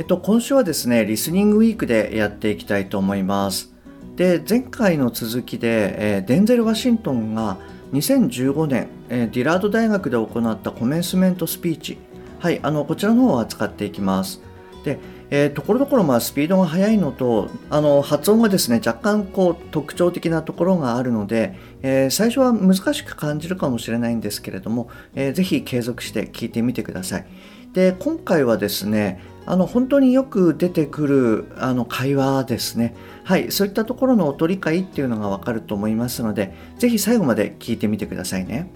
[0.00, 3.74] っと、今週はですね、リスニングウィークでやっていきたいと思います。
[4.16, 7.58] で、前回の続きで、えー、デンゼル・ワシントンが
[7.92, 11.98] 2015年、えー、ディラード大学で行ったコメンスメントスピーチ、
[12.40, 14.40] はい、あのこちらの方を扱っていきます。
[14.82, 14.98] で、
[15.30, 27.26] えー、ところどころまあスピードが速いのとあの発音がですね若干こう特徴的なところがあるので、えー、最初は難しく感じるかもしれないんですけれども、えー、ぜひ継続して聞いてみてください。
[27.72, 32.94] で今回はですねあの本当によく出てくるあの会話ですね。
[33.24, 38.70] はい、そういったところの音理解っていうのがわかると思いますので、ぜひ最後まで聞いてみてくださいね。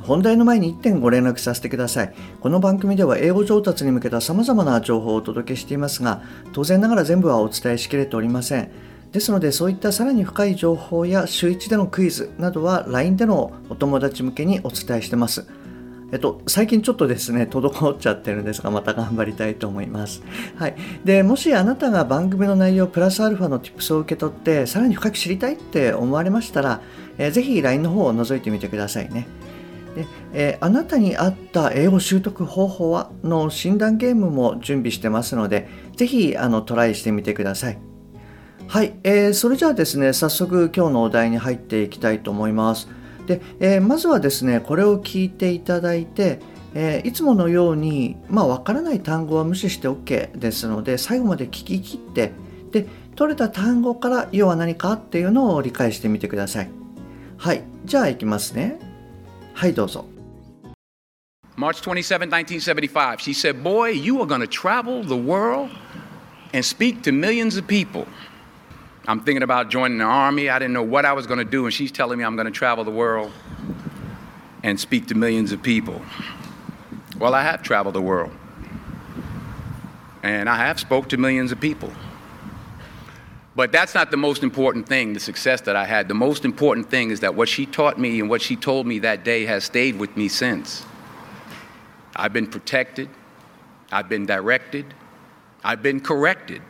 [0.00, 2.14] 本題の前に1点ご連絡させてください。
[2.40, 8.70] この番組では英語上達に向けた様々な情報をお届けしていますが、当然ながら全部はお伝えしきれておりません。
[9.12, 15.46] ですので、そういったさらに深い情報や週1でのクイズなどは LINE でのお友達向けにお伝えしてます。
[16.12, 20.22] えっと、最近ちょっとですね、滞っちゃってるんですが、また頑張りたいと思います。
[20.56, 20.74] はい。
[21.04, 26.82] で、もしあなたが番組の内容プラスアルファの tips を受け取って、さらに深く知りたいって思われましたら、
[27.16, 29.26] えー、ぜひ LINE の方を覗いてみてくださいね。
[29.96, 37.78] でえー、あなたに合った英語習得方法はの診断ゲームも準備してますので、ぜひあのトライしてみてください。
[38.68, 42.88] はい、えー、それじゃあですね、早速今日のお題に入っていきたいと思います。
[43.26, 46.40] で、えー、まずはですねこれを聞いていただいて、
[46.74, 52.32] えー、いつものようにまあ分からない単語は無視して OK ですので最後まで聞き切って
[52.70, 56.70] で取れた単語から要は何かっていうのを理解してみてください。
[57.36, 58.78] はいじゃあいきますね。
[59.54, 60.06] はいどうぞ。
[61.56, 65.68] March 27, 1975, she said, Boy, you are going to travel the world
[66.54, 68.06] and speak to millions of people.
[69.06, 70.48] I'm thinking about joining the army.
[70.48, 72.46] I didn't know what I was going to do, and she's telling me I'm going
[72.46, 73.32] to travel the world
[74.62, 76.00] and speak to millions of people.
[77.18, 78.30] Well, I have traveled the world,
[80.22, 81.92] and I have spoke to millions of people.
[83.56, 86.08] But that's not the most important thing, the success that I had.
[86.08, 89.00] The most important thing is that what she taught me and what she told me
[89.00, 90.86] that day has stayed with me since.
[92.14, 93.08] I've been protected,
[93.90, 94.94] I've been directed,
[95.64, 96.62] I've been corrected.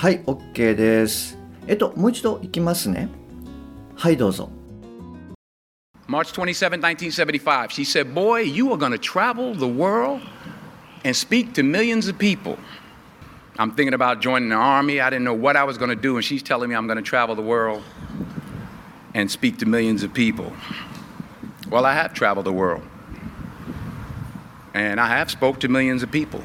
[0.00, 1.38] はい、OK です。
[1.66, 3.08] えっと、もう一度いきますね。
[3.96, 4.50] はい、どうぞ。
[6.08, 10.20] March 27, 1975, she said, Boy, you are going to travel the world
[11.04, 12.56] and speak to millions of people.
[13.58, 15.00] I'm thinking about joining the army.
[15.00, 16.98] I didn't know what I was going to do, and she's telling me I'm going
[16.98, 17.82] to travel the world
[19.14, 20.52] and speak to millions of people.
[21.70, 22.82] Well, I have traveled the world,
[24.74, 26.42] and I have spoke to millions of people.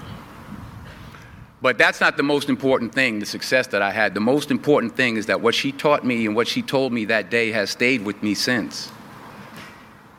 [1.65, 4.13] But that's not the most important thing, the success that I had.
[4.15, 7.05] The most important thing is that what she taught me and what she told me
[7.05, 8.91] that day has stayed with me since.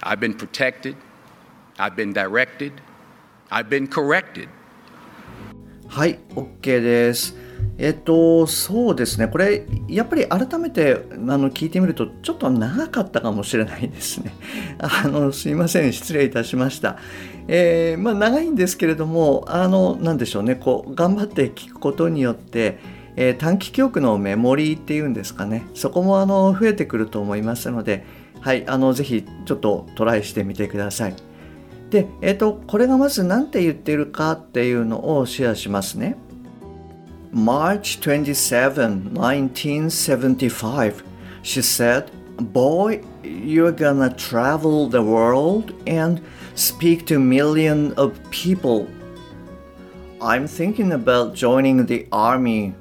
[0.02, 0.96] I've been protected,
[1.78, 2.80] I've been directed,
[3.50, 4.48] I've been corrected.
[5.88, 7.45] はい、OK です。
[7.77, 14.33] えっと、そうですね、これ、やっぱり改めてあの聞いてみると、ちょっと長かったかもしれないですね。
[14.79, 16.97] あのすいません、失礼いたしました。
[17.47, 22.77] えー、まあ、長いんですけれどもあのなんでしょうねこう頑張って聞くことによって、
[23.15, 28.05] えー、短期記憶のメモリーっていうんですかねそこもあの増えてくると思いますので、
[28.41, 31.15] はい、あのぜひちょっとトライしてみてください。
[31.89, 36.17] で、えーと、これがまず何て言っているかっていうのをシェアしますね。
[37.37, 41.03] March 27, 1975,
[41.43, 42.09] she said,
[42.51, 46.19] Boy, you're gonna travel the world and
[46.55, 48.89] speak to millions of people.
[50.19, 52.73] I'm thinking about joining the army.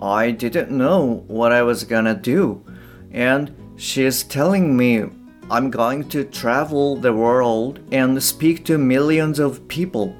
[0.00, 2.64] I didn't know what I was gonna do,
[3.10, 5.06] and she's telling me
[5.50, 10.14] I'm going to travel the world and speak to millions of people.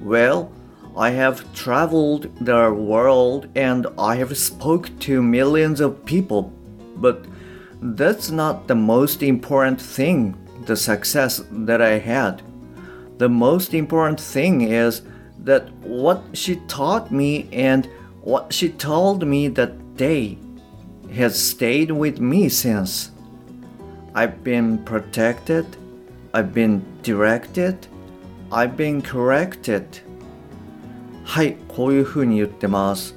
[0.00, 0.50] Well,
[0.96, 6.52] I have traveled the world and I have spoke to millions of people,
[6.96, 7.24] but
[7.80, 10.36] that's not the most important thing
[10.66, 12.42] the success that I had.
[13.18, 15.02] The most important thing is
[15.44, 17.88] that what she taught me and
[18.20, 20.38] what she told me that day
[21.12, 23.10] has stayed with me since.
[24.14, 25.66] I've been protected,
[26.34, 27.86] I've been directed,
[28.50, 30.00] I've been corrected.
[31.23, 33.15] はいこういうふうに言ってます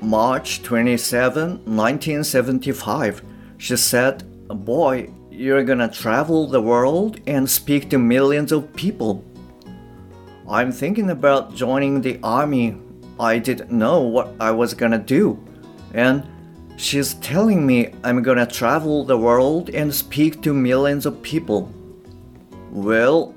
[0.00, 3.22] March 27, 1975
[3.58, 9.24] She said, Boy, you're gonna travel the world and speak to millions of people.
[10.48, 12.76] I'm thinking about joining the army.
[13.20, 15.38] I didn't know what I was gonna do.
[15.92, 16.22] And
[16.76, 21.72] she's telling me I'm gonna travel the world and speak to millions of people.
[22.70, 23.31] Well,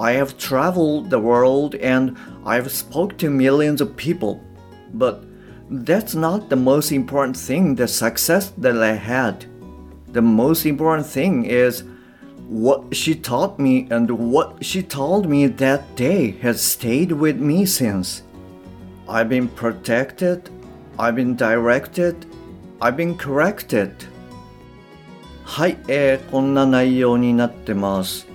[0.00, 4.42] I have traveled the world and I've spoke to millions of people.
[4.92, 5.24] But
[5.70, 9.46] that's not the most important thing, the success that I had.
[10.12, 11.84] The most important thing is
[12.48, 17.66] what she taught me and what she told me that day has stayed with me
[17.66, 18.22] since.
[19.08, 20.48] I've been protected,
[20.98, 22.26] I've been directed,
[22.80, 23.92] I've been corrected.
[25.46, 28.26] はい、えー、こんな内容になってます。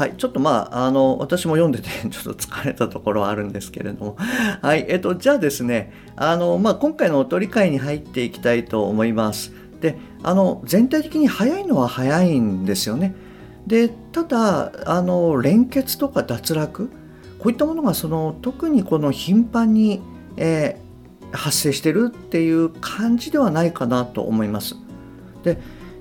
[0.00, 4.16] はい、ちょっとまあ、あの、私も読んでて ちょっと疲れたところはあるんですけれども。
[4.62, 9.52] はい、えっと、じゃあですね、あの、まあ、今回のおとり会に入っていきたいと思います。
[9.82, 13.14] で、あの、全体的に早いのは早いんですよね。
[13.66, 16.88] で、ただ、あの、連結とか脱落、
[17.38, 20.00] こういったものが、その、特にこの頻繁に、
[20.38, 24.76] えー、発生してるっていう感じではないかなと思います。
[25.44, 25.60] で、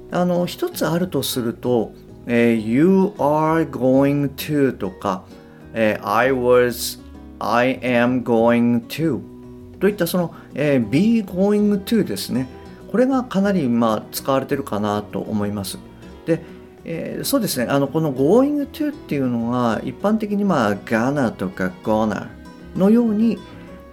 [0.10, 1.92] あの、一つあるとすると、
[2.28, 5.24] えー、You are going to とか、
[5.74, 7.00] えー、I was,
[7.40, 9.22] I am going to
[9.80, 12.48] といったその、えー、be going to ですね。
[12.92, 15.78] これがかなりまあ使われてるかなと思います。
[16.26, 16.42] で、
[16.84, 22.28] えー、そうですね、あのこの going to っていうのは一般的にまあ gonna とか gonna
[22.76, 23.38] のように、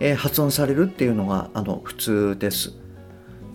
[0.01, 2.73] えー、発音されるっていうのがあの普通です。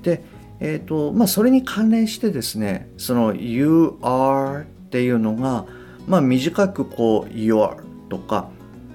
[0.04, 0.24] で、
[0.64, 5.66] えーとまあ、それに関連してですねその You are っていうのが、
[6.08, 8.52] まあ、短くこう Your とか、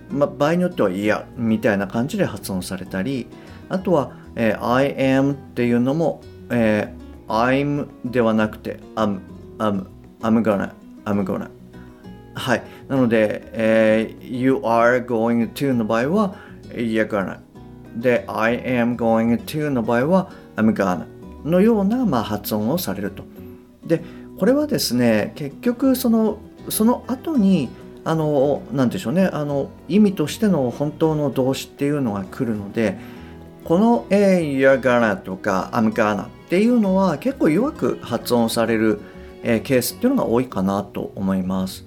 [0.08, 3.26] まあ、場合によっては Yeah みたいな感じで発音されたり
[3.68, 9.18] あとは、えー、I am っていうのも、えー、I'm ではなくて I'm,
[9.58, 9.86] I'm,
[10.20, 10.72] I'm gonna,
[11.04, 11.50] I'm gonna
[12.34, 12.62] はい。
[12.86, 16.36] なので、えー、You are going to の場合は
[16.68, 17.40] You're gonna
[17.96, 21.15] で I am going to の場合は I'm gonna
[21.46, 23.24] のような、まあ、発音をされると。
[23.84, 24.02] で
[24.38, 26.38] これはですね結局その
[26.68, 27.70] その後に
[28.04, 32.98] あの何でしょうねあの意味としての本当の動詞っていうのが来るので
[33.64, 39.00] この「え You're gonna」とか「I'm gonna」っていうのは結構弱く発音される、
[39.42, 41.86] えー、ケースっていうのが多いかなと思います。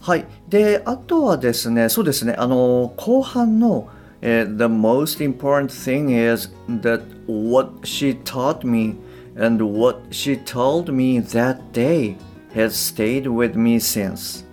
[0.00, 0.24] はい。
[0.48, 3.88] で、あとはですね、そうですね、あの、後半の、
[4.22, 6.50] Uh, the most important thing is
[6.80, 8.96] that what she taught me
[9.36, 12.16] and what she told me that day
[12.54, 14.44] has stayed with me since.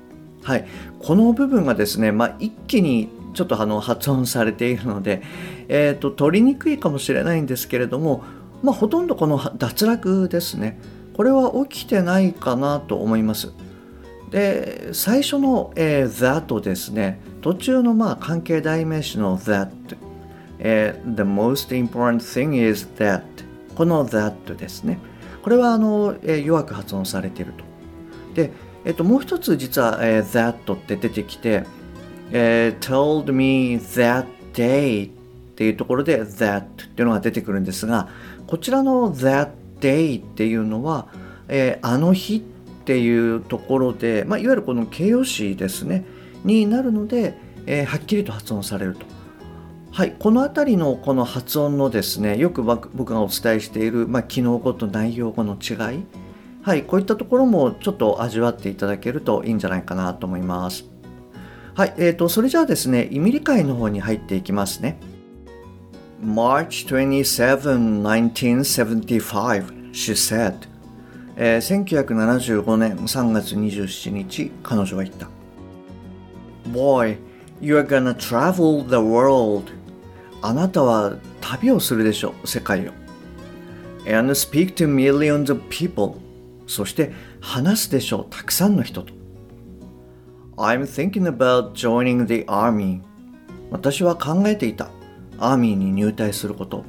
[0.44, 0.66] はい。
[1.00, 5.22] この部分がですね、まあ、一気にちょっとあの発音されているので、
[5.68, 8.24] えーと、と取りにくいかもしれないんですけれども、
[8.62, 10.80] まあ、ほとんどこの脱落ですね。
[11.14, 13.54] これは起きてないかなと思います。
[14.32, 19.70] で最初の、えー、that ですね途中のまあ関係代名詞の that、
[20.60, 23.24] えー、the most important thing is that.
[23.76, 25.00] この that ですね。
[25.42, 27.64] これはあの、えー、弱く発音されていると。
[28.34, 28.52] で、
[28.86, 31.66] えっと、もう一つ実は、えー、that って出てきて、
[32.32, 35.12] えー、told me that day っ
[35.56, 38.10] ていうところで that っていうのが出てくるんですが
[38.48, 41.08] こちらの that day っていうのは、
[41.48, 42.40] えー、あの日っ
[42.86, 46.06] ていうところで、まあ、いわゆるこの形容詞ですね。
[46.44, 49.06] になるので、えー、はっきりと発音されると。
[49.94, 56.04] はい、この辺りのこの発音のですねよく僕がお伝えしている、まあ、機能語と内容語の違い、
[56.64, 60.86] はい、こういったところもちょっと味わっていただけるといいんじゃないかなと思います。
[61.76, 64.98] はい、えーと、それじゃあですね意味理解の方に入っていきますね。
[66.24, 70.56] March 27, 1975, she said
[71.36, 75.30] えー、1975年3月27日彼女は言った
[76.72, 77.18] Boy,
[77.62, 79.83] you're gonna travel the world
[80.44, 82.92] あなたは旅をするでしょう世界を
[84.06, 86.16] and speak to millions of people
[86.68, 89.14] そして話すでしょうたくさんの人と
[90.58, 93.00] I'm thinking about joining the army
[93.72, 94.92] 私は考えていた
[95.40, 96.84] アーミーに入隊すること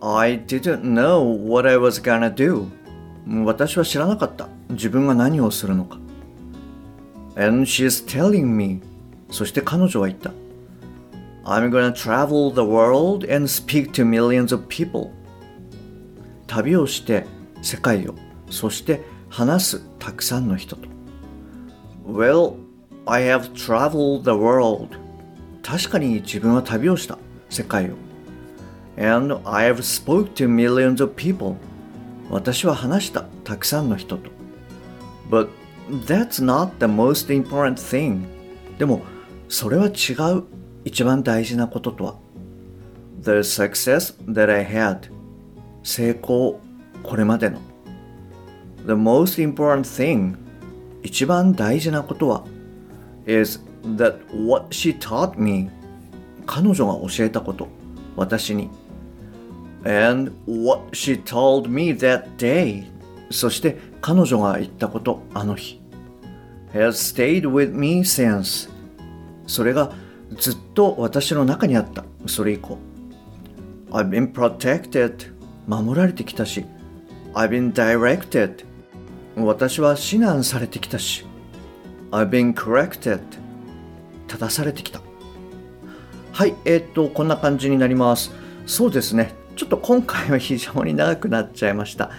[0.00, 2.68] I didn't know what I was gonna do
[3.44, 5.98] 私は知らなかった自分が何をするのか
[7.34, 8.82] And she's telling me
[9.30, 10.30] そして彼女は言った
[11.48, 15.12] I'm gonna travel the world and speak to millions of people
[16.48, 17.24] 旅をして
[17.62, 18.16] 世界を
[18.50, 20.88] そして話すたくさんの人と
[22.04, 22.56] Well,
[23.06, 24.88] I have traveled the world.
[25.62, 27.16] 確かに自分は旅をした
[27.48, 27.94] 世界を。
[28.96, 31.54] And I have spoke to millions of people.
[32.28, 34.30] 私は話したたくさんの人と。
[35.30, 35.48] But
[36.06, 38.26] that's not the most important thing.
[38.78, 39.02] でも
[39.48, 40.55] それは違う
[40.86, 42.14] 一番大事なこととは。
[43.20, 45.10] The success that I had.
[45.82, 46.60] 成功
[47.02, 47.58] これまでの。
[48.86, 50.36] The most important thing
[51.02, 52.44] 一番大事なことは
[53.26, 53.58] is
[53.96, 55.68] that what she taught me
[56.46, 57.66] 彼女が教えたこと
[58.14, 58.70] 私に
[59.84, 62.84] and what she told me that day
[63.30, 65.80] そして彼女が言ったことあの日
[66.72, 68.70] has stayed with me since
[69.48, 72.04] それがずっと私の中にあった。
[72.26, 72.78] それ以降。
[73.90, 75.32] I've been protected
[75.66, 76.64] 守られてきたし。
[77.34, 78.64] I've been directed
[79.36, 81.24] 私は指南されてきたし。
[82.10, 83.20] I've been corrected
[84.26, 85.00] 正されてきた。
[86.32, 88.32] はいえー、っとこんな感じになります。
[88.66, 89.34] そうですね。
[89.54, 92.10] ちょっと今回は非常に長くなっちゃいました。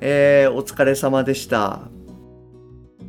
[0.00, 1.93] えー、お疲れ様でした。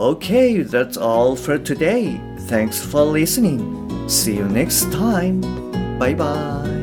[0.00, 2.18] Okay, that's all for today.
[2.48, 4.08] Thanks for listening.
[4.08, 5.42] See you next time.
[5.98, 6.79] Bye bye.